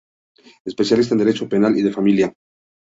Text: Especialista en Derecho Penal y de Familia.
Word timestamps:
Especialista 0.65 1.13
en 1.13 1.19
Derecho 1.19 1.47
Penal 1.47 1.77
y 1.77 1.83
de 1.83 1.93
Familia. 1.93 2.33